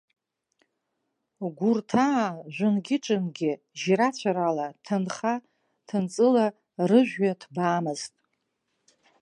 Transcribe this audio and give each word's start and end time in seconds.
Гәырҭаа 1.57 2.27
жәынгьы-ҿангьы 2.55 3.51
жьра-цәарала, 3.79 4.67
ҭынха-ҭынҵыла 4.83 6.45
рыжәҩа 6.89 7.33
ҭбаамызт. 7.41 8.13